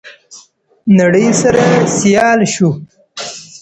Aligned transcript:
نړۍ 0.99 1.27
سره 1.41 1.63
سيال 1.97 2.39
شو. 2.53 2.69